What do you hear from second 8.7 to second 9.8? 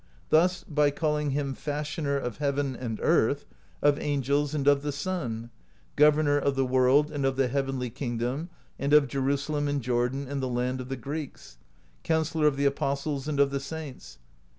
and of Jerusalem and